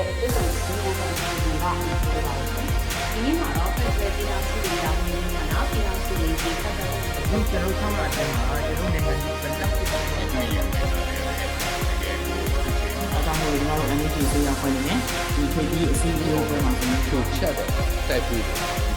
[0.00, 1.96] ရဲ့အစ်ကိုဒီလိုမျိုးကိုပါပြောပါမယ်။
[3.12, 10.70] ဒီနေ့မှာတော့ဖက်ဒရယ်ပြည်တော်စုရဲ့တာဝန်ယူကနာပြည်တော်စုရဲ့ဒီဖက်ဒရယ်ဒီကျွန်တော်ဆောင်ရတဲ့မှာကျွန်တော်နိုင်ငံရေးပတ်သက်တဲ့အခြေအနေအကြောင်း
[13.42, 14.98] ကိုကျွန်တော်တို့ NGO ဆွေးနွေးခွင့်နဲ့
[15.34, 17.68] ဒီထွေကြီးအစည်းအဝေးပွဲမှာကျွန်တော်တို့ချက်တယ်
[18.08, 18.44] တိုက်ပြီး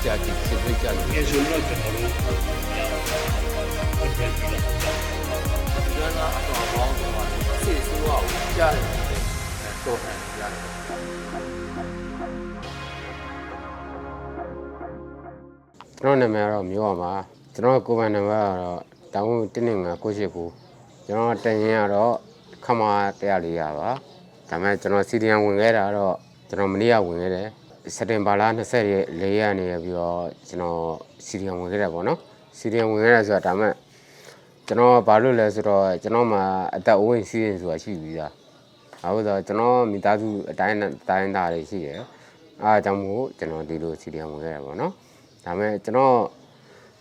[0.03, 7.23] ကြာကြည့်စစ်စစ်ကြာလို့အဲဒီလိုကျွန်တော်တို့ကျွန်တော်အတော်ပေါင်းဆုံးပါ
[7.63, 9.02] စစ်စိုးရကိုကြားတယ်
[9.85, 10.61] တော့တယ်ရတယ်
[16.01, 17.13] ကျွန်တော်နာမည်ကတော့မျိုးအောင်ပါ
[17.53, 18.79] ကျွန်တော်ကိုယ်ပိုင်နံပါတ်ကတော့
[19.13, 22.13] တောင်း19569ကျွန်တော်တရင်ကတော့
[22.65, 22.81] ခမ
[23.19, 23.89] 100လေးရပါ
[24.49, 26.15] ဒါပေမဲ့ကျွန်တော်စီဒီယံဝင်ခဲ့တာတော့
[26.49, 27.47] ကျွန်တော်မနေ့ကဝင်ခဲ့တယ်
[27.95, 28.43] စက်တင်ဘာလ
[28.89, 30.81] 24ရက်နေပြီးတော့ကျွန်တော်
[31.25, 32.19] စီဒီယံဝင်ခဲ့တယ်ပေါ့နော်
[32.57, 33.73] စီဒီယံဝင်ခဲ့တယ်ဆိုတာဒါပေမဲ့
[34.67, 36.43] ကျွန်တော်ဘာလို့လဲဆိုတော့ကျွန်တော်မှာ
[36.75, 38.33] အသက်အိုးဝင်စီးရင်ဆိုတာရှိပြီးသား
[39.03, 41.99] ဟုတ်ဆိုတော့ကျွန်တော်မိသားစုအတိုင်းအတိုင်းသားတွေရှိတယ်
[42.63, 44.91] အားအကြောင်းမို့ကျွန်တော်ဒီလိုစီဒီယံဝင်ခဲ့တယ်ပေါ့နော်
[45.45, 46.17] ဒါပေမဲ့ကျွန်တော်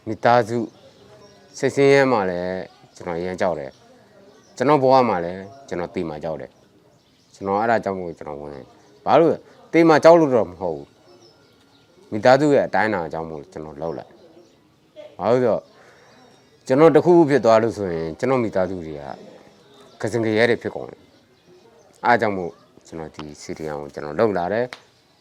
[0.06, 0.58] မိသားစု
[1.58, 2.61] စိတ်ဆင်းရဲမှလည်း
[2.97, 3.70] ကျွန်တော်ရမ်းကြောက်တယ်
[4.56, 6.50] ကျွန်တော်ဘဝမှာလည်းကျွန်တော်တိမ်မှကြောက်တယ်
[7.34, 8.58] ကျွန်တော်အဲ့ဒါကြောင့်မို့ကျွန်တော်ဝင်
[9.06, 9.39] ဘာလို့လဲ
[9.73, 10.89] တိမ်မှကြောက်လို့တော့မဟုတ်ဘူး
[12.11, 14.11] မိသားစုရဲ့အတိုင်းအတာအကြောင်းမို့ကျွန်တော်လောက်လိုက်
[15.19, 15.62] ဘာလို့လဲဆိုတော့
[16.67, 19.03] ကျွန်တော်တစ်ခုခုဖြစ်သွားလို့ဆိုရင်ကျွန်တော်မိသားစုတွေက
[20.00, 21.02] ကစင်ကြရဲတွေဖြစ်ကုန်တယ်
[22.06, 22.50] အားကြောင့်မို့
[22.86, 24.64] ကျွန်တော်ဒီစီရီယံကိုကျွန်တော်လောက်လာတယ်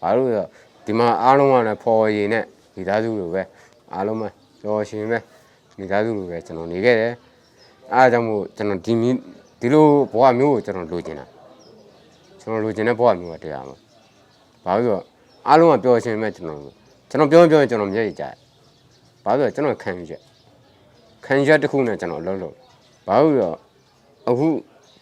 [0.02, 0.48] ဘာလို့လဲဆိုတော့
[0.86, 2.44] ဒီမှာအားလုံးကလည်းဖော်ရည်နဲ့
[2.76, 3.42] မိသားစုလိုပဲ
[3.94, 4.28] အားလုံးပဲ
[4.62, 5.18] ကြော်ရှင်ပဲ
[5.78, 7.14] မိသားစုလိုပဲကျွန်တော်နေခဲ့တယ်
[7.94, 9.10] အားကြောင့်မို့ကျွန်တော်ဒီမီ
[9.60, 11.26] ဒီလိုဘဝမျိုးကိုကျွန်တော်လိုချင်တာ
[12.40, 13.78] ကျွန်တော်လိုချင်တဲ့ဘဝမျိုးကတရားမှာ
[14.66, 15.04] ဘာလို့လဲဆိုတော့
[15.48, 16.60] အားလုံးကပျော်ရှင်မဲ့ကျွန်တော်
[17.10, 18.36] ကျွန်တော်ပြောရင်ပြောရင်ကျွန်တော်မျက်ရည်ကျတယ်
[19.24, 20.22] ဘာလို့လဲဆိုတော့ကျွန်တော်ခံယူချက်
[21.26, 22.56] ခံယူချက်တစ်ခုနဲ့ကျွန်တော်အလုပ်လုပ်
[23.08, 23.58] ဘာလို့လဲဆိုတော့
[24.30, 24.48] အခု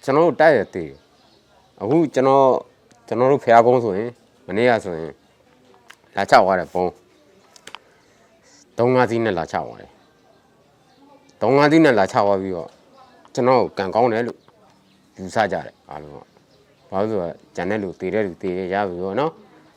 [0.03, 0.97] ကျွန်တော်တို့တိုက်ရသေးတယ်
[1.81, 2.45] အခုကျွန်တော်
[3.07, 4.11] ကျွန်တော်တို့ဖျားကုန်းဆိုရင်
[4.47, 5.13] မနေ့ကဆိုရင်
[6.15, 6.85] လာချသွားတယ်ပုံ
[8.77, 9.91] သုံးငါးစီးနဲ့လာချသွားတယ်
[11.41, 12.69] သုံးငါးစီးနဲ့လာချသွားပြီးတော့
[13.33, 14.37] ကျွန်တော်ကိုကန်ကောင်းတယ်လို့
[15.17, 16.15] ယူဆကြတယ်အားလုံးက
[16.91, 19.31] ဘာလို့လဲဆိုတော့ဂျန်တဲ့လူတည်တဲ့လူတည်ရရပြီပေါ့နော်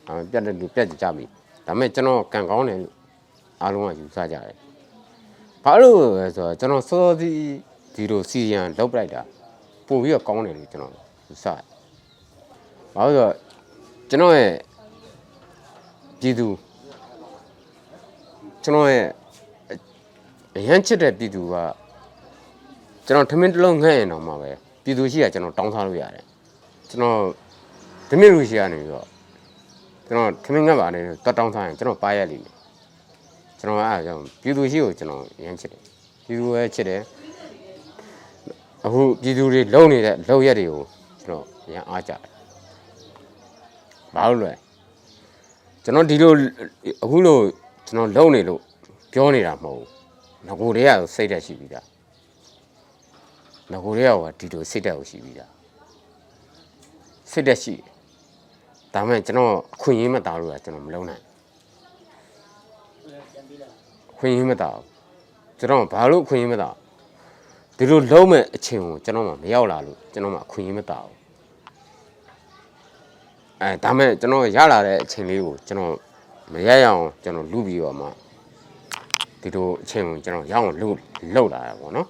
[0.07, 1.25] အဲပြတ်တဲ့လူပြတ်ကြပြီ
[1.65, 2.93] ဒါပေမဲ့ကျွန်တော်ကန်ကောင်းတယ်လို့
[3.61, 4.55] အားလုံးကယူဆကြတယ်
[5.63, 7.29] ဘာလို့လဲဆိုတော့ကျွန်တော်စောစီ
[7.93, 9.21] ဒီလိုစီရန်လောက်ပလိုက်တာ
[9.87, 10.93] ပို့ပြီးတော့ကောင်းတယ်လို့ကျွန်တော်
[11.29, 11.72] ယူဆတယ်
[12.95, 13.33] ဘာလို့လဲဆိုတော့
[14.09, 14.51] ကျွန်တော်ရဲ့
[16.19, 16.47] ပြည်သူ
[18.63, 19.05] ကျွန်တော်ရဲ့
[20.57, 21.55] အရန်ချစ်တဲ့ပြည်သူက
[23.05, 24.51] ကျွန်တော်ထမင်းတစ်လုံးငှဲ့ရင်တော့မှပဲ
[24.83, 26.25] ပြည်သူရှိရကျွန်တော်တောင်းစားလို့ရတယ်
[26.89, 27.17] ကျွန်တော်
[28.09, 29.07] ဓမင်းလူရှိရနေပြီးတော့
[30.07, 32.53] ကျွန်တော်ထမင်းငှက်ပါနေတော့တောင်းစားရင်ကျွန်တော်ပါရက်လိမ့်မယ်
[33.59, 35.81] ကျွန်တော်အဲ့ဒါကြောင့်ပြည်သူရှိကိုကျွန်တော်အရန်ချစ်တယ်
[36.25, 37.01] ပြည်သူရဲ့ချစ်တယ်
[38.85, 40.83] အခုပြည်သူတွေလုံနေတဲ့လုံရက်တွေကို
[41.21, 42.32] ကျွန်တော်အရန်အားကြတယ်
[44.15, 44.51] ဘာလို့လဲ
[45.83, 46.31] ကျွန်တော်ဒီလို
[47.03, 47.37] အခုလို
[47.85, 48.61] ကျွန်တော်လုံနေလို့
[49.11, 49.89] ပြောနေတာမဟုတ်ဘူး
[50.47, 51.85] ငကိုတည်းကစိတ်တက်ရှိပြီးသား
[53.71, 55.51] ငကိုတည်းကဒီလိုစိတ်တက်ကိုရှိပြီးသား
[57.31, 57.93] စိတ်တက်ရှိတယ်
[58.93, 61.23] ဒါမှမဟုတ်ကျွန်တော်အခွင့်အရေးမတားလို့ကကျွန်တော်မလုံနိုင်
[64.11, 64.85] အခွင့်အရေးမတားဘူး
[65.59, 66.75] ကျွန်တော်ဘာလို့အခွင့်အရေးမတား
[67.77, 71.22] ဒီလိုလုံးမဲ့အချိန်ကိုကျွန်တော်မှမရောက်လာလို့ကျွန်တော်မှအခွင့်အရေးမတားဘူး
[73.61, 75.93] အဲဒါမဲ့ကျွန်တော်ရလာတဲ့အချိန်လေးကိုကျွန်တော်
[76.51, 78.07] မရရအောင်ကျွန်တော်လူပြီးတော့မှ
[79.41, 80.87] ဒီလိုအချိန်ကိုကျွန်တော်ရအောင်လူ
[81.35, 82.07] လောက်လာတာပေါ့နော်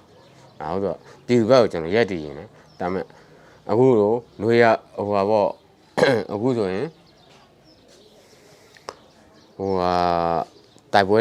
[0.60, 0.96] အဲဟုတ်တော့
[1.26, 2.50] ဒီဘက်ကိုကျွန်တော်ရက်တည်ရင်လည်း
[2.80, 3.04] ဒါမဲ့
[3.70, 4.64] အခုတော့ຫນွေရ
[4.96, 5.48] ဟိုပါပေါ့
[6.32, 6.86] အခုဆိုရင်
[9.56, 9.94] ဟိုဟာ
[10.92, 11.18] တိုက်ပွဲ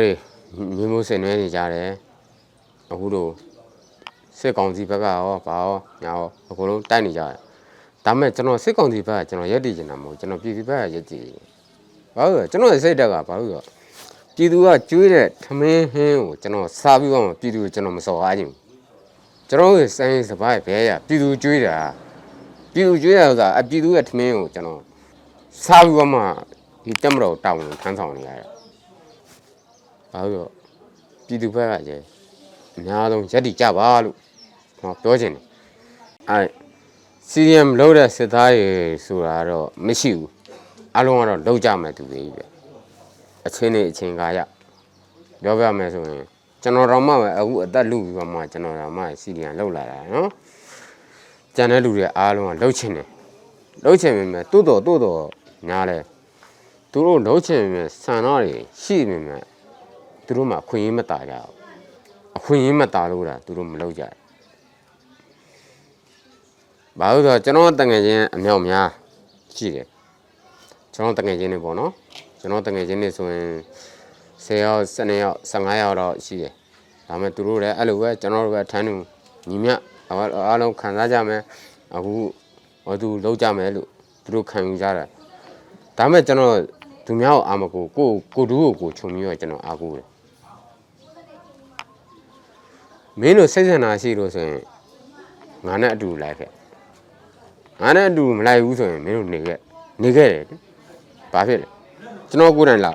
[0.55, 1.89] တွေမျိုးမျိုးဆင်နွှဲနေကြတယ်
[2.91, 3.31] အခုတော့
[4.37, 7.39] စစ်ကောင်စီဘက်ကရောဘာရောညာရောအကုန်လုံးတိုက်နေကြတယ်
[8.05, 11.35] ဒါမဲ့ကျွန်တော်စစ်ကောင်စီဘက်ကကျွန်တော်ရက်တည်နေတာမဟုတ်ကျွန်တော်ပြည်စီဘက်ကရက်တည်တယ်
[12.15, 13.59] ဘာလို့လဲကျွန်တော်ရဲ့စိတ်တက်ကဘာလို့လဲ
[14.35, 18.53] ပြည်သူကကျွေးတဲ့ထမင်းဟင်းကိုကျွန်တော်စားပြီးတော့ပြည်သူကိုကျွန်တော်မစော်ကားခြင်း
[19.49, 21.77] ကျွန်တော်ရဲ့စိုင်းစပိုင်းဘဲရပြည်သူကျွေးတာ
[22.73, 24.79] ပြည်သူကျွေးရဆိုတာအပြည်သူရဲ့ထမင်းကိုကျွန်တော်
[25.63, 26.21] စားပြီးတော့မှ
[26.85, 28.47] ဒီတက်မတော်တောင်းထမ်းဆောင်နေရတယ်
[30.11, 30.47] ဘာလို့လဲ
[31.25, 31.91] ပြည်သူဘက်ကကျ
[32.75, 34.15] အများဆုံးရက်တီကြပါလို့
[34.79, 35.43] ကျွန်တော်ပြောချင်တယ်
[36.29, 36.62] အဲ
[37.29, 38.67] စီရီယမ်လို့တဲ့စစ်သားတွေ
[39.05, 40.31] ဆိုတာတော့မရှိဘူး
[40.95, 42.43] အားလုံးကတော့လောက်ကြမယ်သူတွေကြီးပဲ
[43.45, 44.39] အချင်းနဲ့အချင်းကာရ
[45.43, 46.25] ပြောပြမယ်ဆိုရင်
[46.61, 50.29] ကျွန်တော်တော့မှပဲအခုအသက်လူပြီးတော့မှကျွန်တော်တော့မှစီရီယံလောက်လာတာနော်
[51.55, 53.07] ကျန်တဲ့လူတွေအားလုံးကလှုပ်ချင်တယ်
[53.83, 55.21] လှုပ်ချင်ပေမဲ့တိုးတော်တိုးတော်
[55.69, 55.97] ညားလဲ
[56.91, 59.41] သူတို့လှုပ်ချင်ပေမဲ့ဆန္ဒတွေရှိပေမဲ့
[60.25, 61.53] သူတို့မှအခွင့်အရေးမတာကြဘူး
[62.37, 64.22] အခွင့်အရေးမတာလို့တာသူတို့မလုပ်ကြဘူး
[66.99, 68.87] ဘာလို့လဲဆိုတော့ကျွန်တော်တငယ်ချင်းအမြောက်များ
[69.55, 69.87] ရှိတယ်
[70.93, 71.91] ကျွန်တော်တငယ်ချင်းတွေပေါ့နော်
[72.39, 73.47] ကျွန်တော်တငယ်ချင်းတွေဆိုရင်
[74.45, 76.51] 10ယောက်12ယောက်15ယောက်တော့ရှိတယ်
[77.07, 78.93] ဒါပေမဲ့သူတို့လည်းအဲ့လိုပဲကျွန်တော်တို့ပဲထမ်းတူ
[79.49, 79.71] ညီမြ
[80.09, 81.41] အားလုံးခံစားကြမယ်
[81.95, 82.13] အခု
[82.85, 83.87] ဟောသူလောက်ကြမယ်လို့
[84.23, 85.03] သူတို့ခံယူကြတာ
[85.97, 86.55] ဒါပေမဲ့ကျွန်တော်
[87.05, 90.07] သူများကိုအာမကိုကိုကိုတူးကိုကိုခြုံပြီးတော့ကျွန်တော်အားကိုးတယ်
[93.19, 94.61] မင်းတို့စိတ်ဆန္ဒရှိလို့ဆိုရင်
[95.65, 96.51] ငါနဲ့အတူလိုက်ခဲ့
[97.83, 99.59] ငါနဲ့အတူမလိုက်ဘူးဆိုရင်မင်းတို့နေခဲ့
[100.01, 100.55] နေခဲ့တယ်လေ
[101.33, 101.67] ဘာဖြစ်လဲ
[102.29, 102.91] ကျွန်တော်ကိုယ်တိုင်လာ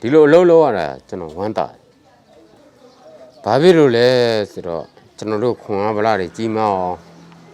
[0.00, 1.78] ဒီလိုအလုပ်လုပ်ရတာကျွန်တော်ဝမ်းသာတယ်
[3.44, 4.08] ဘာဖြစ်လို့လဲ
[4.52, 4.84] ဆိုတော့
[5.18, 6.94] ကျွန်တော်တို့ခွန်အားဗလာတွေကြီးမအောင်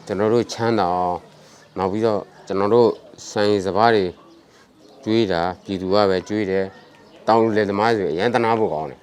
[0.07, 1.19] ကျွန်တော်တို့ချမ်းသာအောင်
[1.79, 2.89] နောက်ပြီးတော့ကျွန်တော်တို့
[3.31, 4.05] ဆိုင်စပားတွေ
[5.05, 6.65] ကျွေးတာပြည်သူကပဲကျွေးတယ်
[7.27, 9.01] တောင်းလူလေသမားဆိုအရန်တနာဖို့ကောင်းတယ်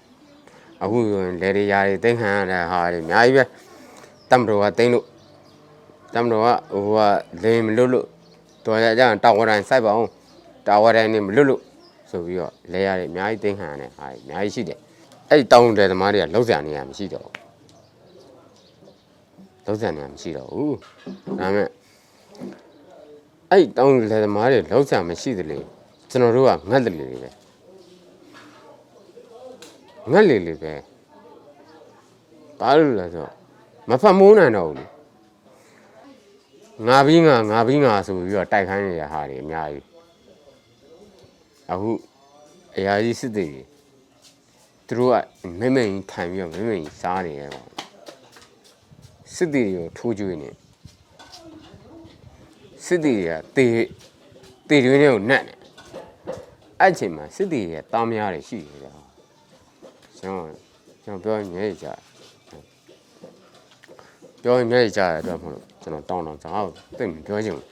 [0.82, 3.44] အခုဆိုရင်လေတွေယာတွေတိတ်ခံရတဲ့ဟာတွေအများကြီးပဲ
[4.30, 5.06] တမ်ဘတော်ကတိတ်လို့
[6.14, 7.00] တမ်ဘတော်ကဟိုက
[7.44, 8.08] လေမလွတ်လို့
[8.66, 10.10] တော်ရကြရင်တာဝရတိုင်းစိုက်ပါအောင်
[10.68, 11.62] တာဝရတိုင်းနေမလွတ်လို့
[12.10, 14.80] ဆိုပြီးတော့လေယာတွေအများကြီးတိတ်ခံရတဲ့ဟာတွေအများကြီးရှိတယ်
[15.30, 17.36] အဲ့ဒီတောင်းတဲ့သမားတွေကလောက်စရာနေရမရှိတော့ဘူး
[19.66, 20.76] လောက်စရာနေရမရှိတော့ဘူး
[21.40, 21.68] ဒါပေမဲ့
[23.50, 25.58] အဲ့ဒီတောင်းတဲ့သမားတွေလောက်စရာမရှိသလေ
[26.10, 27.30] ကျွန်တော်တို့ကငတ်တယ်လေပဲ
[30.12, 30.74] ငတ်လေလေပဲ
[32.60, 33.34] ဘာလို့လဲဆိုတော့
[33.90, 34.86] မဖတ်မိုးနိုင်တော့ဘူးလေ
[36.88, 39.86] ငါပြီးငါငါပြီးငါဆိုပြီးတော့တိုက်ခိုင်းနေတဲ့ဟာတွေအများကြီး
[41.72, 41.90] အခု
[42.78, 43.66] အရာကြီးစစ်သေးတယ်
[44.88, 45.16] သူတို့က
[45.60, 47.68] မိမ့်မိမ့်ကြီးထိုင်ပြီးတော့မိမ့်မိမ့်ကြီးစားနေရဲပေါ့
[49.36, 50.50] စစ်သေးတွေကိုထိုးကျွေးနေ
[52.86, 53.68] စစ်သေးတွေကတေ
[54.70, 55.54] တေတွင်းတွေကိုနှက်နေ
[56.80, 58.88] အဲ့ချိန်မှာစစ်သေးတွေကတားများတွေရှိနေကြ
[60.20, 60.50] ကျွန်တော်
[61.04, 62.00] ကျွန်တော်ပြောရင်မြဲကြတယ်
[64.42, 67.68] ပြောရင်မြဲကြတဲ့အတွက်မဟုတ်လို့ ကျွန်တော်တောင်းတောင်းကျွန်တော်သိမပြောချင်ဘူး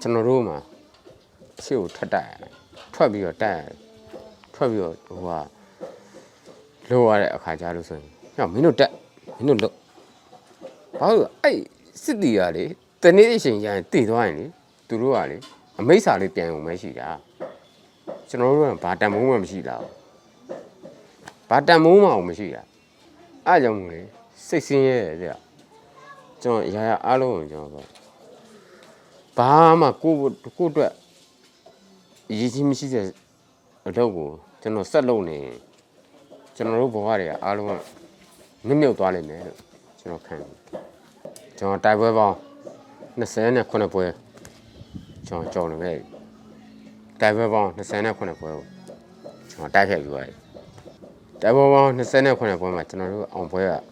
[0.00, 0.58] ကျွန်တော်တို့မှာ
[1.64, 2.52] ရှေ့ကိုထက်တက်ရတယ်
[2.94, 3.76] ထွက်ပြီးတော့တက်ရတယ်
[4.54, 5.30] ထွက်ပြီးတော့ဟိုက
[6.90, 8.92] လိုရတဲ့အခါကြလို့ဆိုရင်ဟေ့မင်းတို့တက်
[9.36, 9.74] မင်းတို့လို့
[10.98, 11.58] ဘာလို့အဲ့
[12.02, 12.64] စစ်တီကလေ
[13.02, 14.46] တနေ့အချိန်ကျရင်တည်သွားရင်လေ
[14.88, 15.36] သူတို့ကလေ
[15.80, 17.08] အမိတ်စာလေးပြန်ုံပဲရှိတာ
[18.28, 19.90] ကျွန်တော်တို့ကဘာတန်မိုးမှမရှိတာဘူး
[21.50, 22.62] ဘာတန်မိုးမှအောင်မရှိတာ
[23.46, 24.00] အဲ့ကြောင့်မို့လေ
[24.46, 25.36] စိတ်ဆင်းရဲတယ်တဲ့
[26.42, 27.84] ကျွန်တော်အရာရာအားလုံးကိုကျွန်တော်ပြော
[29.36, 29.50] ဘာ
[29.80, 30.18] မှကိုယ့်
[30.58, 30.92] ကိုယ့်အတွက်
[32.30, 33.04] အရေးကြီးမရှိတဲ့
[33.86, 34.28] အလုပ်ကို
[34.62, 35.56] ကျွန်တော်ဆက်လုပ်နေရင်
[36.56, 37.70] ကျွန်တော်တို့ဘဝတွေကအားလုံးက
[38.66, 39.58] မြင့်မြုပ်သွားလိမ့်မယ်လို့
[40.00, 40.50] ကျွန်တော်ခံတယ်
[41.58, 42.36] ကျွန်တော်တိုက်ပွဲပေါင်း
[43.18, 44.06] 29ပွဲ
[45.26, 46.04] ကျွန်တော်ကြော်နေခဲ့ပြီ
[47.20, 48.64] တိုက်ပွဲပေါင်း29ပွဲကို
[49.50, 50.34] ကျွန်တော်တိုက်ခဲ့ပြီးသွားပြီ
[51.42, 53.91] တိုက်ပွဲပေါင်း29ပွဲမှာကျွန်တော်တို့အောင်ပွဲက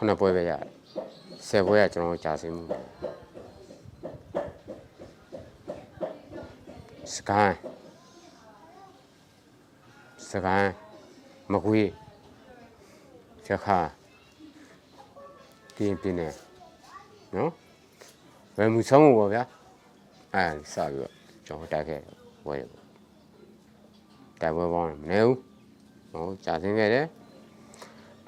[0.00, 0.62] 9ပွဲပဲရတယ်
[1.48, 2.64] 10ပွဲကကျွန်တော်တို့ကြာစင်းမှု
[7.14, 7.56] စကိုင်း
[10.30, 10.72] စကိုင်း
[11.52, 11.88] မကွေး
[13.46, 13.78] ရခါ
[15.74, 16.28] ပြင်းပြင်းနေ
[17.34, 17.50] နော်
[18.56, 19.42] ဘယ်မှုဆုံးမှုပေါ့ဗျာ
[20.34, 21.12] အဲစပြီးတော့
[21.46, 22.00] ကျွန်တော်တိုက်ခဲ့
[22.46, 22.54] ဝဲ
[24.40, 25.36] တိုက်ပွဲပေါင်းမနေဘူး
[26.12, 27.06] ဟောကြာစင်းခဲ့တယ်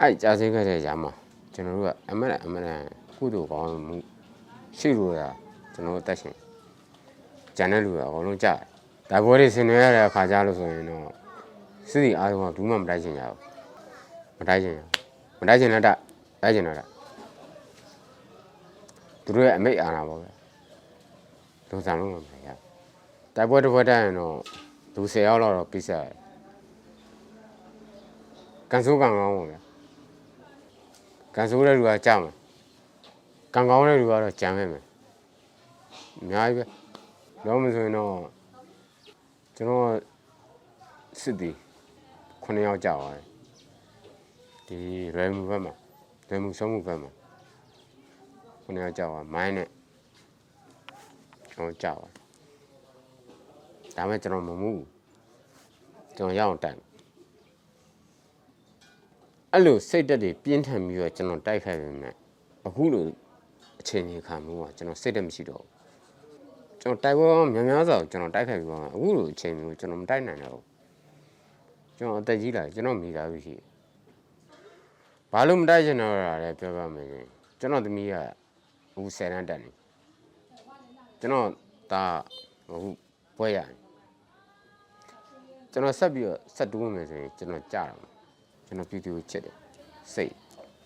[0.01, 1.22] အဲ့ကြာစင်းခဲ့တဲ့ຢာမှာ
[1.55, 2.69] ကျွန်တော်တို့ကအမရအမရ
[3.17, 3.97] ကုသိုလ်ကောင်းမှု
[4.79, 5.21] ရှိလို့ရ
[5.75, 6.35] ကျွန်တော်တို့တက်ရှင်
[7.57, 8.67] ကျန်တဲ့လူကအကုန်လုံးကြားတယ်
[9.11, 11.07] ဒါဘောတွေဆင်နွှဲရတဲ့အခါကြလို့ဆိုရင်တော့
[11.91, 13.39] စစ်တီအားလုံးကဘူးမှမတိုက်ချင်ကြဘူး
[14.39, 14.87] မတိုက်ချင်ဘူး
[15.41, 16.77] မတိုက်ချင်တော့တိုက်ချင်တော့
[19.25, 20.29] သူတို့ရဲ့အမိတ်အာဏာပေါ့ဗျ
[21.69, 22.49] လုံဆောင်လုံးမရ
[23.37, 24.35] တိုက်ပွဲတစ်ပွဲတိုက်ရင်တော့
[24.95, 26.17] လူ10ယောက်လောက်တော့ပြစ်ဆက်ရတယ်
[28.71, 29.57] ကန်ဆိုးကန်ကောင်းပေါ့ဗျ
[31.35, 32.35] ကန်ဆိုးတဲ့လူကကြောက်မယ်
[33.55, 34.85] ကန်ကောင်းတဲ့လူကတော့ကြမ်းခဲ့မယ်
[36.21, 36.65] အများကြီးပဲ
[37.47, 38.15] တော့မဆိုရင်တော့
[39.57, 39.87] ကျွန်တော်
[41.21, 41.51] စစ်တီ
[42.43, 43.27] 9ယောက်ကြောက်သွားတယ်
[44.67, 44.79] ဒီ
[45.17, 45.73] ရဲမှုဘက်မှာ
[46.29, 47.11] ရဲမှုဆုံးမှုဘက်မှာ
[48.65, 49.69] 9ယောက်ကြောက်သွားမိုင်းနဲ့
[51.53, 52.13] ကျွန်တော်ကြောက်သွား
[53.97, 54.83] ဒါမဲ့ကျွန်တော်မမှုဘူး
[56.17, 56.79] ကျွန်တော်ရအောင်တိုက်
[59.55, 62.17] အဲ့လိုစိတ်တက်တွေပြင်းထန်ပြီးတော့ကျွန်တော်တိုက်ခိုက်နေတယ်
[62.67, 63.05] အခုလို
[63.81, 70.65] အချိန်ကြီးခံမှုကကျွန်တော်စိတ်တက်မရှိတော့ဘူးကျွန်တော်တိုက်ပွဲများများစွာကျွန်တော်တိုက်ခိုက်ပြီးတော့အခုလိုအချိန်မျိုးကျွန်တော်မတိုက်နိုင်တော့ဘူး
[71.97, 73.55] ကျွန်တော်အသက်ကြီးလာကျွန်တော်မိသားစုရှိ
[75.33, 77.09] ဘာလို့မတိုက်ချင်တော့ရလဲပြောပါမယ်
[77.61, 79.71] ကျွန်တော်သမီးကအခု10တန်းတက်နေ
[81.21, 81.47] ကျွန်တော်
[81.93, 82.03] ဒါ
[82.71, 82.89] အခု
[83.39, 83.71] ပွဲရတယ်
[85.73, 88.12] ကျွန်တော်ဆက်ပြီးတော့ဆက်တူးမယ်ဆိုရင်ကျွန်တော်ကြာတော့
[88.73, 89.55] ကျွန်တော်ပြည်သူကိုချစ်တယ်
[90.15, 90.33] စိတ်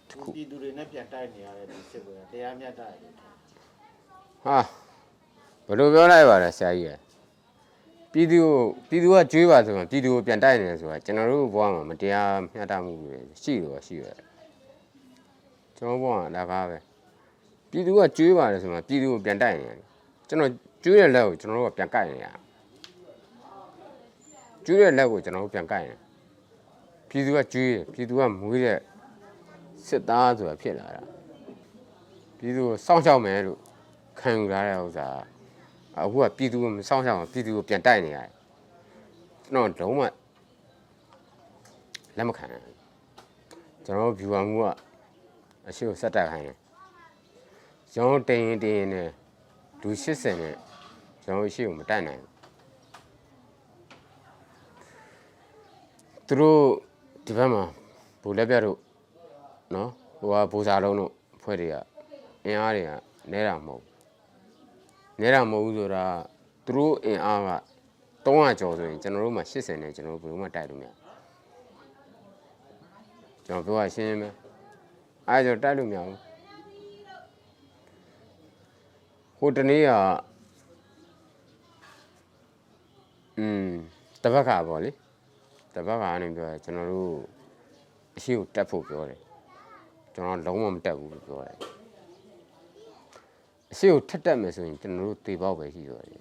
[0.09, 3.35] တစ်ခုပြည်သူတွေနဲ့ပြန်တိုက်နေရတဲ့ဒီစစ်ပွဲကတရားမျှတတယ်လို့ထင်တယ်
[4.45, 4.59] ဟာ
[5.67, 6.93] ဘယ်လိုပြောလိုက်ပါလဲဆရာကြီးရ
[8.13, 8.55] ပြည်သူကို
[8.89, 14.19] ပြည်သူကကြွေးပါဆိုရင်ပြည်သူကိုပြန်တိုက်နေတယ်ဆိုတာကျွန်တော်တို့ဘဝမှာမတရားမျှတမှုတွေရှိလို့ရှိရတယ်
[15.77, 16.79] ကျွန်တော်ဘဝကဒါကားပဲ
[17.71, 19.79] ပြည်သူကကြွေးပါတယ်ဆိုမှပြည်သူကိုပြန်တိုက်နေတယ်
[20.29, 20.51] ကျွန်တော်
[20.85, 22.27] ကြွေးတဲ့လက်ကိုကျွန်တော်တို့ကပြန်ကိုက်နေရ
[24.67, 26.06] ကြွေးတဲ့လက်ကိုကျွန်တော်တို့ပြန်ကိုက်နေ
[27.17, 28.79] ပြည်သူကကြွေးတယ်ပြည်သူကမွေးတဲ့
[29.87, 31.03] စစ်သားဆိုတာဖြစ်လာတာ
[32.39, 33.59] ပြည်သူကိုစောင့်ရှောက်မယ်လို့
[34.19, 35.09] ခံယူလာတဲ့ဥစ္စာ
[35.99, 38.31] အခုကပြည်သူကိုမစောင့်ရှောက်အောင်ပြည်သူကိုပြန်တိုက်နေရတယ်
[39.45, 40.01] ကျွန်တော်လုံးဝ
[42.17, 42.77] လက်မခံဘူး
[43.85, 44.67] ကျွန်တော် viewer မှုက
[45.67, 46.57] အရှိကိုစက်တက်ခိုင်းတယ်
[47.93, 49.09] ကျွန်တော်တင်ရင်တင်ရင်နဲ့
[49.81, 50.55] လူ80နဲ့
[51.23, 52.31] ကျွန်တော်အရှိကိုမတက်နိုင်ဘူး
[56.27, 56.86] သူတို့
[57.27, 57.63] ဒီဘက်မှာ
[58.23, 58.79] ဘူလက်ပြတ်တို့
[59.75, 61.75] နော်ဟိုကဘူစာလုံးတို့ဖွဲ့တွေက
[62.45, 62.91] အင်အားတွေက
[63.33, 66.05] နဲတာမဟုတ်ဘူးနဲတာမဟုတ်ဘူးဆိုတာ
[66.67, 67.51] သူတို့အင်အားက
[68.25, 70.99] 300ကျော်ဆိုရင်ကျွန်တော်တို့မှာ80နဲ့ကျွန်တော်တို့ဘယ်လိုမှတိုက်လို့မရဘူး
[73.47, 74.29] ကျွန်တော်ပြောရရှင်းရှင်းပဲ
[75.29, 76.19] အဲဒါကြောင့်တိုက်လို့မရဘူး
[79.39, 79.91] ဟိုတနေ့က
[83.39, 83.69] อืม
[84.23, 84.91] တပတ်ခါပေါ့လေ
[85.77, 87.13] တပတ်ခါကနေပြောရကျွန်တော်တို့
[88.17, 89.21] အရှိကိုတက်ဖို့ပြောတယ်
[90.15, 91.59] ကျွန်တော်လုံးဝမတက်ဘူးလို့ပြောတယ်
[93.71, 96.21] အရှိကိုထက်တက်မယ်ဆိုရင်ကျွန်တော်တို့တေပေါက်ပဲရှိတော့တယ်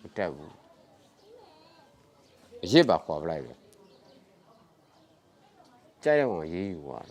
[0.00, 0.54] မတက်ဘူး
[2.64, 3.58] အရစ်ပါခွာပလိုက်တယ်
[6.04, 7.06] ကြိုက်တော့ရေးယူသွား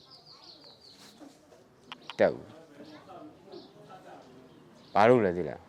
[2.19, 2.47] တက်ဘူး
[4.93, 5.68] ဘာလို့လဲသိလား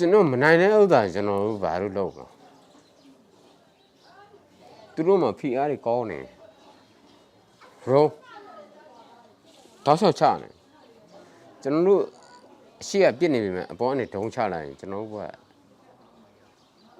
[0.00, 2.26] ကျွန်တော်မနိုင်တဲ့ဥစ္စာကျွန်တော်တို့ဘာလို့လုပ်မှာ
[4.94, 8.04] သူတို့မှဖိအားတွေကောင်းနေရော
[9.84, 10.48] တောက်လျှောက်ချနေ
[11.62, 12.02] ကျွန်တော်တို့
[12.80, 15.22] အရှိကပြစ်နေပြီမဲ့အပေါ်ကနေဒုံချလိုက်ရင်ကျွန်တော်တို့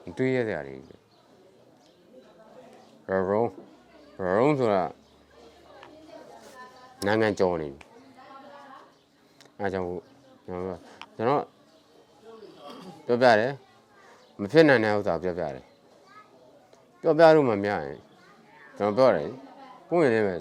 [0.06, 0.94] ကတွေးရစရာတွေပဲ
[3.08, 3.44] ရောရော
[4.38, 4.82] ရောဆိုတာ
[7.06, 7.86] နိုင်ငံကျော်နေပြီ
[9.58, 9.86] အဲဒါကြောင့်
[10.46, 10.78] ကျွန်တော်
[11.16, 11.59] ကျွန်တော်
[13.10, 13.52] ပြောပြတယ်
[14.40, 15.64] မဖြစ်နိုင်တဲ့ဥစ္စာပြောပြတယ်
[17.02, 17.98] ပြောပြလို့မမြရင်
[18.76, 19.28] ကျွန်တော်ပြောတယ်
[19.88, 20.34] ပုံရင်လည်းပဲ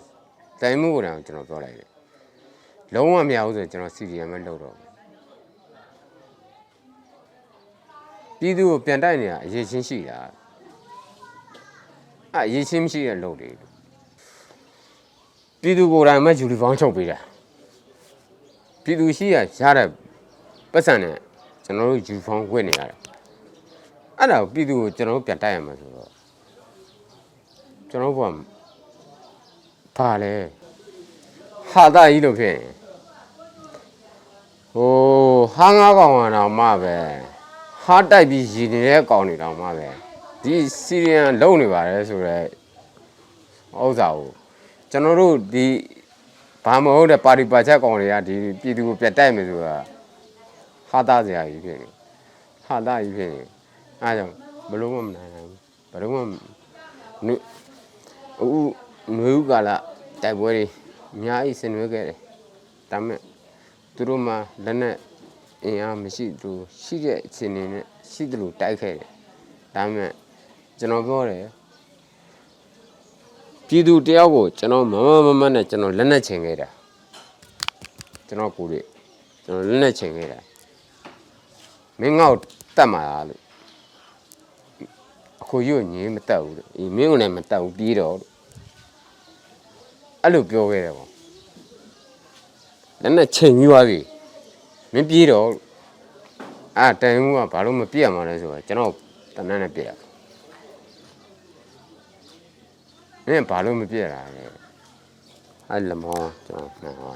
[0.62, 1.90] တိုင်မှုကိုတောင်ကျွန်တော်ပြောလိုက်တယ်
[2.94, 4.90] လုံးဝမရဘူးဆိုရင်ကျွန်တော် CDM ပဲလုပ်တော့မယ်
[8.40, 10.18] ပြည်သူကိုပြန်တိုက်နေတာအရေးချင်းရှိတာ
[12.34, 13.50] အဲ့အရေးချင်းမရှိတဲ့လုပ်တွေ
[15.62, 17.18] ပြည်သူကိုယ်တိုင်မှယူနီဖောင်းချုပ်ပေးတာ
[18.84, 19.88] ပြည်သူရှိရရတဲ့
[20.74, 21.16] ပတ်စံနဲ့
[21.70, 22.98] ကျွန်တော်တို့ယူနီဖောင်းဝတ်နေရတယ်
[24.18, 26.10] အဲ့ဒါကိုပြည်သူကိုကျွန်တော်တို့ပြန်တိုက်ရမှာဆိုတော့
[27.90, 28.34] ကျွန်တော်တို့က
[29.98, 30.34] ဘာလဲ
[31.72, 32.70] ဟာတာကြီးလို့ဖြစ်ရင်
[34.74, 34.94] ဟို
[35.56, 36.96] ဟာငါးကောင်ကတော့မှပဲ
[37.84, 39.88] ဟာတိုက်ပြီးရည်နေတဲ့ကောင်တွေတောင်မှပဲ
[40.44, 42.46] ဒီစီရီယန်လုံနေပါတယ်ဆိုတော့
[43.84, 44.30] ဥစ္စာကို
[44.92, 45.68] ကျွန်တော်တို့ဒီ
[46.66, 49.78] ဘာမဟုတ်တဲ့ပါတီပါချက်ကောင်တွေကဒီပြည်သူကိုပြတ်တိုက်မယ်ဆိုတာ
[50.90, 51.88] ဟာတာစရာကြီးဖြစ်နေ
[52.66, 53.42] ဟာတာကြီးဖြစ်နေ
[54.02, 54.34] အားကြောင့်
[54.70, 55.60] ဘလို့မှမနိုင်နိုင်ဘူး
[55.92, 56.20] ဘလို့မှ
[57.28, 57.34] နု
[58.42, 58.60] အခု
[59.18, 59.70] နွေဦးကာလ
[60.22, 60.66] တိုက်ပွဲတွေ
[61.16, 62.18] အများကြီးဆင်နွှဲခဲ့တယ်
[62.92, 63.20] ဒါပေမဲ့
[63.96, 64.34] သူတို့မှ
[64.66, 64.96] လက်နဲ့
[65.66, 69.10] အင်အားမရှိသူရှိတဲ့အခြေအနေနဲ့ရှိတယ်လို့တိုက်ခဲ့တယ်
[69.76, 70.12] ဒါပေမဲ့
[70.80, 71.44] ကျွန်တော်ပြောတယ်
[73.68, 76.68] ပြည်သူတယောက်ကိုကျွန်တော်မမမမနဲ့ကျွန်တော်လက်နဲ့ချင်ခဲ့တာ
[78.28, 78.86] ကျွန်တော်ကိုယ်လေး
[79.44, 80.40] ကျွန်တော်လက်နဲ့ချင်ခဲ့တာ
[82.00, 82.40] မင်းငါ့ကို
[82.78, 83.42] တတ်မှာလားလို့
[85.42, 88.30] အခုရွညင်းမတတ်ဘူးလို့အေးမင်းကလည်းမတတ်ဘူးပြီးတော့လို့
[90.24, 91.10] အဲ့လိုပြောခဲ့တယ်ပေါ့
[93.02, 94.00] လက်နဲ့ချိန်ပြီးသွားပြီ
[94.94, 95.64] မင်းပြေးတော့လို့
[96.78, 98.94] အာတိုင်မှုကဘာလို့မပြည့်ရမှာလဲဆိုတော့ကျွန်တော်
[99.36, 99.92] တနန်းနဲ့ပြည့်ရ
[103.26, 104.44] မင်းဘာလို့မပြည့်ရတာလဲ
[105.70, 107.12] အဲ့လမောကျွန်တော်မှန်ပါ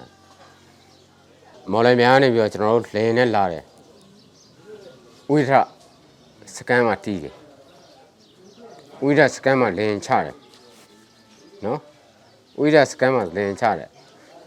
[1.72, 3.64] မော်လမြိုင်ကနေပြီးတော့ကျွန်တော်တို့လင်းနဲ့လာတယ်
[5.32, 5.52] ဝိထ
[6.56, 7.36] စကန်မှာတီးတယ်
[9.04, 10.36] ဝိထစကန်မှာလင်းချတယ်
[11.66, 11.80] နော်
[12.60, 13.90] ဝိထစကန်မှာလင်းချတယ်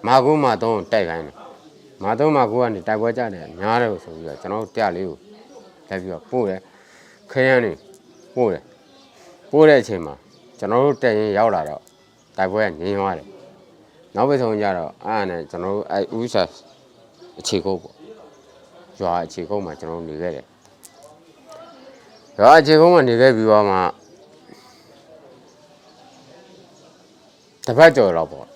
[0.07, 1.35] မာကုမာတော့တိုက်ခိုင်းတယ်
[2.03, 5.17] မာတော့မာကုကနေတိုက်ပွဲကြတယ်များတယ်ဆိုပြီးတော့ကျွန်တော်တို့တက်လေးကို
[5.89, 6.61] လက်ပြီးတော့ပို့တယ်
[7.33, 7.73] ခရမ်းနေ
[8.35, 8.63] ပို့တယ်
[9.51, 10.15] ပို့တဲ့အချိန်မှာ
[10.59, 11.83] ကျွန်တော်တို့တက်ရင်ရောက်လာတော့
[12.37, 13.29] တိုက်ပွဲကငြင်းသွားတယ်
[14.15, 16.43] နောက်တစ်ဆုံးကျတော့အားနဲ့ကျွန်တော်တို့အဲဥစ္စာ
[17.39, 17.95] အခြေကုတ်ပေါ့
[19.01, 20.47] ရွာအခြေကုတ်မှာကျွန်တော်တို့နေခဲ့တယ်
[22.41, 23.77] ရွာအခြေကုတ်မှာနေခဲ့ပြီးတော့မှ
[27.67, 28.47] တစ်ပတ်ကျော်တော့ပေါ့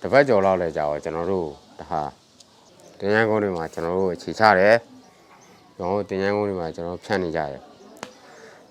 [0.00, 2.02] တစ်ပတ်ကျော်လောက်လဲကြာတော့ကျွန်တော်တို့တဟာ
[2.98, 4.76] တင်ရန်ကုန်းတွေမှာကျွန်တော်တို့အခြေချတယ်
[5.76, 7.62] ကျွန်တော်တို့တင်ရန်ကုန်းတွေမှာကျွန်တော်တို့ဖြန့်နေကြတယ်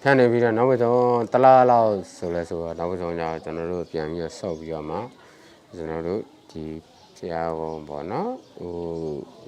[0.02, 4.98] ဖြန့်နေပြီးတော့နောက်ဆုံးတစ်လားလောက်ဆိုလဲဆိုတော့နောက်ဆုံးကျတော့ကျွန်တော်တို့ပြန်ပြီးတော့ဆော့ပြီးတော့မှ
[5.76, 6.64] ကျွန်တော်တို့ဒီ
[7.18, 8.74] ဖျားကုန်းပေါ့နော်ဟို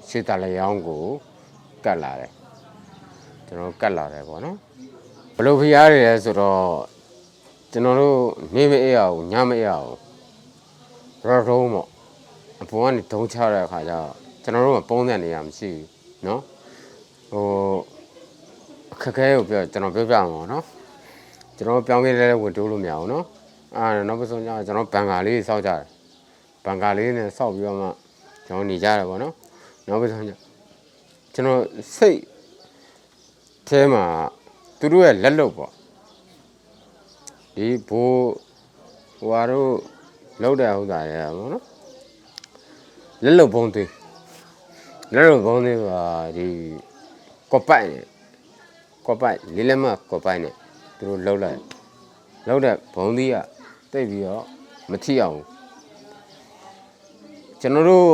[0.08, 1.04] ရှေ့တလျောင်းကို
[1.84, 2.32] ကတ်လာတယ်
[3.46, 4.58] ကျွန်တော်တို့ကတ်လာတယ်ပေါ့နော်
[5.35, 6.61] ဘယ်လိုဖျားတွေလဲဆိုတော့
[7.71, 8.19] ကျွန်တော်တို့
[8.55, 9.89] နေမအေးအောင်ညမအေးအောင်
[11.25, 11.87] ရော်ရုံးပေါ့
[12.61, 14.11] အပေါ်ကနေဒုံချတဲ့အခါကျတော့
[14.43, 15.85] ကျွန်တော်တို့ကပုံစံနေရမရှိဘူး
[16.23, 16.39] เนาะ
[17.31, 17.45] ဟို
[18.93, 20.63] အခက်အခဲကိုပြောကျွန်တော်ပြောပြမှာเนาะ
[21.57, 23.23] ကျွန်တော်ပြောင်းပြလဲဝင်တိုးလို့မရအောင်เนาะ
[23.77, 25.81] အာနောက်ပစုံကျတော့ကျွန်တော်ဘန်ကာလေးစောက်ကြတယ်
[26.65, 27.87] ဘန်ကာလေးနဲ့စောက်ပြီးတော့မှ
[28.45, 29.33] ကျွန်တော်နေကြတယ်ပေါ့เนาะ
[29.87, 30.33] နောက်ပစုံကျ
[31.33, 31.59] ကျွန်တော်
[31.95, 32.19] စိတ်
[33.67, 34.05] အဲမှာ
[34.84, 35.72] သူတို့ရဲ့လက်လုပ်ပေါ့
[37.56, 38.32] ဒီဘိုး
[39.18, 39.72] ဟိုဟာတို့
[40.42, 41.64] လောက်တဲ့ဥစ္စာတွေပေါ့နော်
[43.24, 43.90] လက်လုံဘုံသေး
[45.12, 46.02] လက်လုံဘုံသေးပါ
[46.36, 46.46] ဒီ
[47.52, 48.04] ကော့ပိုက်နဲ့
[49.06, 50.54] ကော့ပိုက်လေးလက်မကော့ပိုက်နဲ့
[50.96, 51.58] သူတို့လှုပ်လိုက်
[52.46, 53.36] လှုပ်တဲ့ဘုံသေးက
[53.92, 54.44] တိတ်ပြီးတော့
[54.90, 55.38] မထိအောင်
[57.60, 58.08] ကျွန်တော်တို့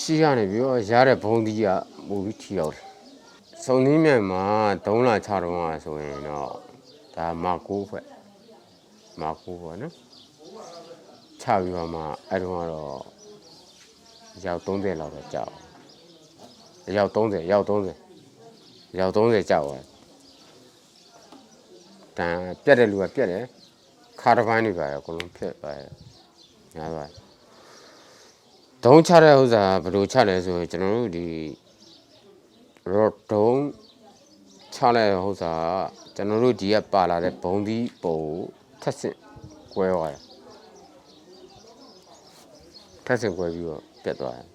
[0.00, 1.66] ရှိရနေပြီးတော့ရတဲ့ဘုံသေးက
[2.08, 2.93] ပိုပြီးထိအောင်
[3.68, 4.44] စုံသီးမြန်မှာ
[4.84, 6.50] 3လ6တော့อ่ะဆိုရင်တော့
[7.16, 8.06] ဒါမာကိုးဖွဲ့
[9.20, 9.94] မာကိုးပေါ့နော်
[11.42, 13.00] ချပြီးတော့မှအဲ့တုန်းကတော့
[14.44, 15.52] ရောက်30လောက်တော့ကြောက်
[16.96, 19.84] ရောက်30ရောက်30ရောက်30ကြောက်သွား
[22.18, 23.44] တန်ပြက်တဲ့လူကပြက်တယ်
[24.20, 25.90] ခါတစ်ပိုင်းတွေပါရအကုန်လုံးဖြစ်သွားတယ်
[26.76, 27.10] များသွား
[28.84, 31.26] ဒုံးချတဲ့ဥစ္စာဘယ်လိုချလဲဆိုရင်ကျွန်တော်တို့ဒီ
[32.92, 33.62] ရော့ဒုံး
[34.74, 35.54] ချတဲ့ဥစ္စာ
[36.16, 38.18] ကျွန်တော်တို့ဒီကပါလာတဲ့ဘုံသီးပုံ
[38.82, 39.16] ထက်ဆင့်
[39.74, 40.20] ကွဲသွားတယ်
[43.06, 44.46] ထက်ဆင့်ကွဲပြီးတော့ပြတ်သွားတယ်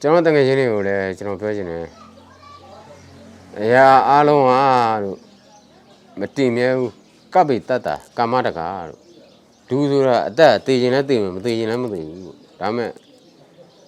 [0.00, 1.86] ကျွန်တော်တငယ်ချင်းတွေကိုလည်းကျွန်တော်ပြောချင်တယ်
[3.60, 4.62] အရာအားလုံးဟာ
[5.02, 5.18] လို့
[6.20, 6.92] မတင်မြဲဘူး
[7.34, 9.00] ကပိတ္တတာကာမတကာလို့
[9.68, 12.90] ဒူဆိုတာအသက်သေခြင်းလည်းသေမယ်မသေခြင်းလည်းမသေဘူးလို့ဒါမဲ့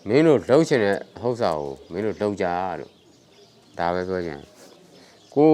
[0.08, 2.46] မင်းတို့လှုပ်ချင်တဲ့ဟုတ်စာကိုမင်းတို့လှုပ်ကြ
[2.80, 2.97] လို့
[3.78, 4.48] ဒါပဲပြောချင်တယ်
[5.34, 5.50] ကို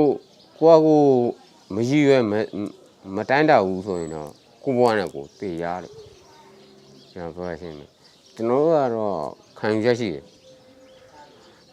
[0.58, 1.00] ကိုကကို
[1.74, 2.32] မရည်ရွယ်မ
[3.16, 4.30] မတိုင်းတာဘူးဆိုရင်တော့
[4.62, 5.94] ကိုဘွားနဲ့ကိုသေရလို့
[7.10, 7.88] ကျွန်တော်ပြောချင်တယ်
[8.34, 9.16] ကျွန်တော်တို့ကတော့
[9.58, 10.24] ခံယူချက်ရှိတယ်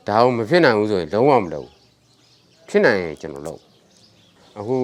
[0.07, 1.73] ဒါအောင်မဖြစ်နိုင်ဘူးဆိုရင်လုံးဝမလုပ်ဘူး
[2.69, 3.59] ဖြစ်နိုင်ရင်ကျွန်တော်လုပ်
[4.57, 4.75] အခု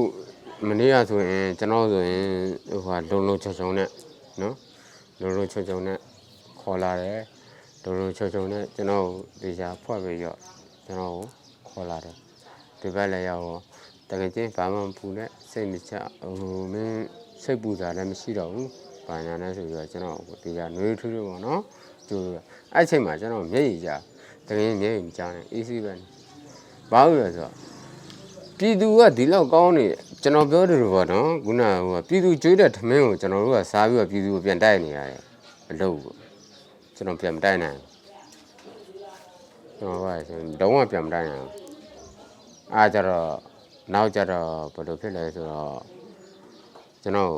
[0.68, 2.26] မနေ့ကဆိုရင်ကျွန်တော်ဆိုရင်
[2.70, 3.90] ဟိုဟာလုံလုံချုံချုံနဲ့
[4.42, 4.56] နော်
[5.20, 5.98] လုံလုံချုံချုံနဲ့
[6.60, 7.22] ခေါ်လာတယ်
[7.84, 9.06] လုံလုံချုံချုံနဲ့ကျွန်တော်
[9.42, 10.38] ဒီချာဖွဲ့ပြီးတော့
[10.86, 11.26] ကျွန်တော်ကို
[11.78, 12.16] ခေါ်လာတယ်
[12.82, 13.44] ဒီဘက်လည်းရောက်
[14.10, 17.04] တော့တကယ်ချင်းဘာမှမပူနဲ့စိတ်မချဟိုမင်း
[17.44, 18.70] စိတ်ပူတာလည်းမရှိတော့ဘူး
[19.08, 21.62] ဘာညာနဲ့ဆိုပြီးတော့ကျွန်တော်ဒီကနွေးထူးထူးပေါ့နော်
[22.08, 22.24] ကျိုး
[22.74, 23.90] အဲ့အချိန်မှာကျွန်တော်မျက်ရည်ကြ
[24.48, 25.94] တကယ်မျက်ရည်မကြနဲ့ AC ပဲ
[26.92, 27.54] ဘာလို့လဲဆိုတော့
[28.58, 29.86] ပြည်သူကဒီလောက်ကောင်းနေ
[30.24, 35.22] ကျွန်တော်ပြောတယ်လို့ပေါ့နော်ခုနကဟိုပြည်သူကျွေးတဲ့ထမင်းကိုကျွန်တော်တို့ကစားပြီးတော့ပြည်သူကိုပြန်တိုက်နေရတယ်
[35.70, 36.14] အလုပ်ကို
[36.96, 37.98] ကျွန်တော်ပြန်မတိုက်နိုင်ဘူး
[39.80, 41.67] ကျွန်တော်ကဆိုတော့ဝပြန်မတိုက်နိုင်ဘူး
[42.76, 43.30] အားကြတော့
[43.94, 45.76] နောက်ကြတော့ဘယ်လိုဖြစ်လဲဆိုတော့
[47.02, 47.34] ကျွန်တော်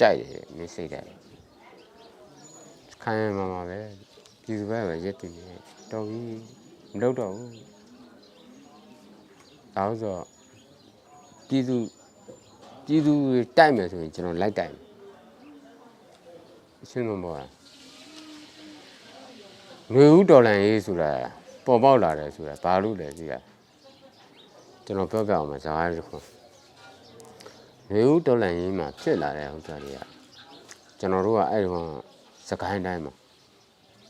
[0.00, 1.06] ကြိုက်တယ်မင်းစိတ်တယ်
[3.02, 3.80] ခိုင်းမှမှာပဲ
[4.42, 5.44] ပြည်သူပဲပဲရက်တည်နေ
[5.90, 6.20] တော်ပြီ
[6.92, 7.50] မလုပ်တော့ဘူး
[9.74, 10.24] ဒါဆိုတော့
[11.48, 11.76] ပြည်သူ
[12.86, 13.14] ပြည်သူ
[13.56, 14.82] တိုက်မယ်ဆိုရင်ကျွန်တော်လိုက်တိုက်မယ်
[16.82, 17.50] အရှင်းမပေါ်လား
[19.92, 21.12] ငွေဦးဒေါ်လာရေးဆိုတာ
[21.64, 23.34] ပေါ်ပေါက်လာတယ်ဆိုတာဘာလို့လဲကြည့်ရ
[24.86, 26.16] ကျွန်တော်ပြောပြအောင်မှာဇာတ်တစ်ခု
[27.92, 30.00] ရေဦးတော်လန်ရေးမှာဖြစ်လာတဲ့ဥစ္စာတွေက
[30.98, 31.76] ကျွန်တော်တို့ကအဲ့ဒီက
[32.48, 33.12] စကိုင်းတိုင်းမှာ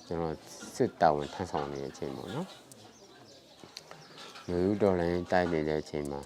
[0.07, 0.35] ကျွန်တော်
[0.75, 2.49] စစ်တာဝန်ထမ်းဆောင်နေတဲ့အချိန်ပေါ့နော်
[4.49, 6.21] ရေဦးတော်လန်ရေးတိုက်နေတဲ့အချိန်မှာ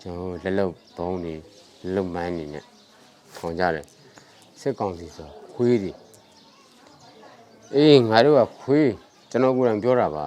[0.00, 1.34] ကျွန်တော်လက်လုံဘုံတွေ
[1.82, 2.64] လက်လုံမိုင်းတွေနဲ့
[3.36, 3.86] ခေါင်ကြတယ်
[4.60, 5.92] စစ်ကောင်စီဆိုခွေးတွေ
[7.74, 8.90] အေးငါတို့ကခွေး
[9.30, 10.26] ကျွန်တော်ကိုယ်တိုင်ပြောတာပါ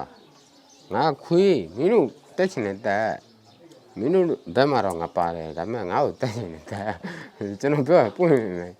[0.94, 3.12] ငါခွေးမင်းတို့တက်ချင်တဲ့တက်
[3.98, 6.94] မင်းတို့ဘက်မှာတော့ငါပါတယ်ဒါပေမဲ့ငါ့ကိုတက်ချင်တဲ့တက်
[7.60, 8.74] ကျွန်တော်ပြောတာပွင့်နေတယ်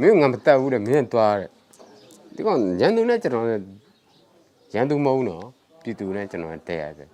[0.00, 1.50] မင်းငါမတက်ဘူးတဲ့မင်းသွားတဲ့
[2.34, 3.60] ဒီကောင်ရန်သူနဲ့ကျွန်တော်နဲ့
[4.74, 5.44] ရန်သူမဟုတ်နော်
[5.82, 7.08] ပြည်သူနဲ့ကျွန်တော်တက်ရတယ်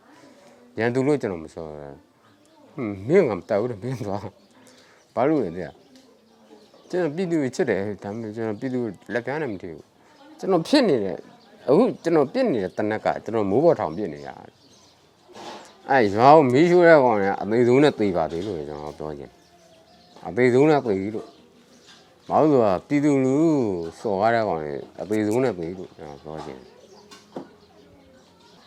[0.78, 1.98] ရန်သူလို့ကျွန်တော်မစောဟွန်း
[3.08, 4.26] မင်းငါမတက်ဘူးတဲ့မင်းသွား
[5.14, 5.70] ဘာလို့လဲတဲ့
[6.90, 8.80] ကျွန်တော်ပြည်သူကိုချစ်တယ်ဒါပေမဲ့ကျွန်တော်ပြည်သူ
[9.12, 9.84] လက်ပြားနဲ့မထီဘူး
[10.38, 11.18] ကျွန်တော်ဖြစ်နေတယ်
[11.68, 14.36] အခုကျွန်တော်ပြစ်နေတဲ့တနက်ကကျွန်တော်မိုးပေါ်ထောင်ပြစ်နေရတယ်
[15.90, 19.30] အဲ့ရွာကိုမီးရှို့တဲ့ကောင်ကအသေးဆုံးနဲ့သေပါသေးလို့ကျွန်တော်ပြောချင်
[20.26, 21.26] အသေးဆုံးနဲ့သေပြီလို့
[22.28, 23.36] ဘာဘာလို့လဲပြည်သူလူ
[24.00, 26.72] ထုစော်ကားတဲ့ကောင်တွေအသေးဆုံးနဲ့ပေးလို့ကျွန်တော်ပြောချင်တယ်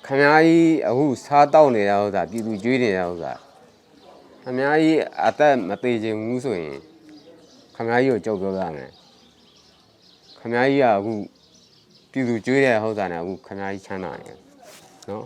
[0.05, 3.33] ခမားကြီးအခုစားတောက်နေတာဥစ္စာပြည်သူကျွေးနေတာဥစ္စာ
[4.43, 6.77] ခမားကြီးအသက်မသေးချင်ဘူးဆိုရင်
[7.75, 8.91] ခမားကြီးကိုကြောက်ပြောရမယ်
[10.39, 11.13] ခမားကြီးကအခု
[12.15, 14.39] ပြည်သူကျွေးတဲ့ဥစ္စာနဲ့အခုခမားကြီးချမ်းသာနေတယ်
[15.09, 15.25] နော်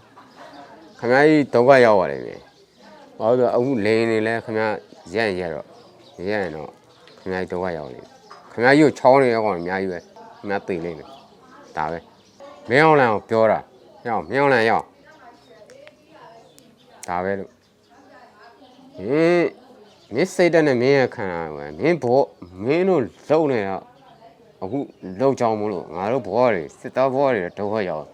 [0.99, 2.35] ခမားကြီးဒုက္ခရောက်ရတယ်ပဲ
[3.17, 4.73] ဘာလို့လဲအခုလိန်နေလဲခမား
[5.15, 5.65] ရက်ရက်တော့
[6.27, 6.69] ရက်ရင်တော့
[7.19, 8.01] ခမားကြီးဒုက္ခရောက်နေ
[8.51, 9.99] ခမားကြီးကိုချောင်းနေရကောင်အများကြီးပဲ
[10.37, 11.07] ခမားသိနေတယ်
[11.77, 11.99] ဒါပဲ
[12.69, 13.59] မင်းအောင်လန်ကိုပြောတာ
[14.05, 14.85] ရအောင်မင်းအောင်လန်ရအောင်
[17.07, 17.49] ဒါပဲလို့
[18.97, 19.47] ဟင်း
[20.13, 22.21] မင်းစိတ်တက်နဲ့မင်းရခံရပဲမင်းဘော
[22.63, 23.83] မင်းတို့လုံနေတော့
[24.63, 24.79] အခု
[25.21, 28.05] လုံချောင်းမလို့ငါတို့ဘောတွေစစ်သားဘောတွေဒုက္ခရောက်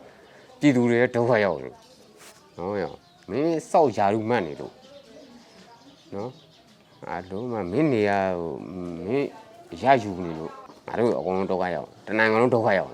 [0.59, 1.69] ပြည်သူတွေဒုက္ခရောက်နေ
[2.57, 2.83] နော်ရ
[3.29, 4.73] မင်းစောက်ယာရုမှတ်နေလို့
[6.15, 6.31] နော်
[7.09, 8.53] အားလုံးမမင်းနေရဟို
[9.05, 9.27] မင်း
[9.81, 10.51] ရယူနေလို့
[10.87, 12.89] ငါတို့အကုန်လုံးဒုက္ခရောက်တနင်္ဂနွေလုံးဒုက္ခရောက်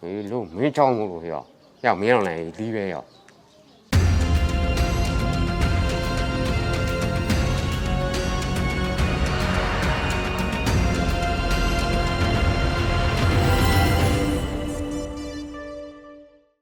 [0.00, 3.08] ဟေးလို့မင်းချောင်းမလို့ဟေ့ရောက်မင်းအောင်လည်းလီးပဲရောက်